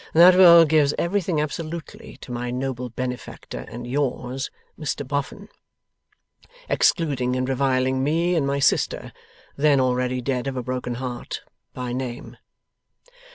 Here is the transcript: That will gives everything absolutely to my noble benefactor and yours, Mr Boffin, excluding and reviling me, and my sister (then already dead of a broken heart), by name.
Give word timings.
That 0.13 0.33
will 0.35 0.65
gives 0.65 0.95
everything 0.97 1.39
absolutely 1.39 2.17
to 2.21 2.31
my 2.31 2.49
noble 2.49 2.89
benefactor 2.89 3.65
and 3.67 3.85
yours, 3.85 4.49
Mr 4.75 5.07
Boffin, 5.07 5.47
excluding 6.67 7.35
and 7.35 7.47
reviling 7.47 8.03
me, 8.03 8.33
and 8.33 8.47
my 8.47 8.57
sister 8.57 9.13
(then 9.55 9.79
already 9.79 10.19
dead 10.19 10.47
of 10.47 10.57
a 10.57 10.63
broken 10.63 10.95
heart), 10.95 11.43
by 11.75 11.93
name. 11.93 12.35